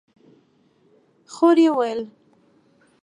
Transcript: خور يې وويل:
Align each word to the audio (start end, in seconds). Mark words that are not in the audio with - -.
خور 1.33 1.57
يې 1.63 1.69
وويل: 1.73 2.01